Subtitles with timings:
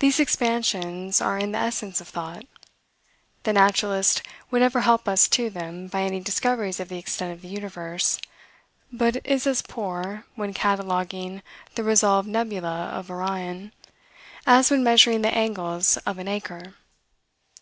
[0.00, 2.44] These expansions are in the essence of thought.
[3.44, 4.20] The naturalist
[4.50, 8.20] would never help us to them by any discoveries of the extent of the universe,
[8.92, 11.42] but is as poor, when cataloguing
[11.74, 13.72] the resolved nebula of Orion,
[14.46, 16.74] as when measuring the angles of an acre.